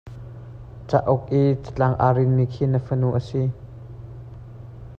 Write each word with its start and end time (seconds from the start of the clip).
Cauk 0.91 1.25
i 1.41 1.41
catlang 1.65 1.95
a 2.05 2.07
rinmi 2.15 2.45
khi 2.53 2.65
ka 2.73 2.79
fanu 2.87 3.09
a 3.19 3.21
si. 3.27 3.43